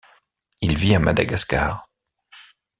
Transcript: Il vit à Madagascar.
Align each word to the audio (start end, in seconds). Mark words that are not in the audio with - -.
Il 0.61 0.75
vit 0.79 0.95
à 0.95 0.99
Madagascar. 0.99 1.87